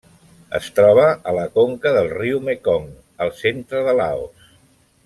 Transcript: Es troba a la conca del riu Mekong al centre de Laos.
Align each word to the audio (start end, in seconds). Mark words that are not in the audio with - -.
Es 0.59 0.69
troba 0.79 1.03
a 1.31 1.33
la 1.35 1.43
conca 1.59 1.93
del 1.99 2.09
riu 2.15 2.41
Mekong 2.49 2.91
al 3.27 3.35
centre 3.45 3.87
de 3.91 3.97
Laos. 4.03 4.53